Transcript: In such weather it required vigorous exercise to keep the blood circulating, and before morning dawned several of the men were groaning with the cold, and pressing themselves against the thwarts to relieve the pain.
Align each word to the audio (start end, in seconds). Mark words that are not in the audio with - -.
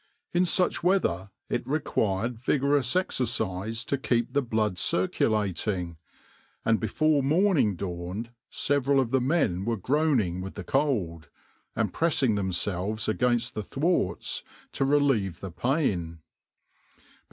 In 0.33 0.45
such 0.45 0.81
weather 0.83 1.29
it 1.47 1.61
required 1.67 2.39
vigorous 2.39 2.95
exercise 2.95 3.85
to 3.85 3.99
keep 3.99 4.33
the 4.33 4.41
blood 4.41 4.79
circulating, 4.79 5.97
and 6.65 6.79
before 6.79 7.21
morning 7.21 7.75
dawned 7.75 8.31
several 8.49 8.99
of 8.99 9.11
the 9.11 9.21
men 9.21 9.63
were 9.63 9.77
groaning 9.77 10.41
with 10.41 10.55
the 10.55 10.63
cold, 10.63 11.29
and 11.75 11.93
pressing 11.93 12.33
themselves 12.33 13.07
against 13.07 13.53
the 13.53 13.61
thwarts 13.61 14.41
to 14.71 14.85
relieve 14.85 15.39
the 15.39 15.51
pain. 15.51 16.21